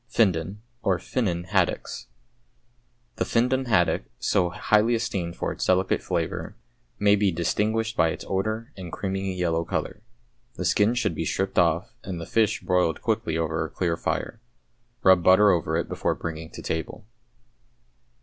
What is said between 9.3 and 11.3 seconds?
yellow colour. The skin should be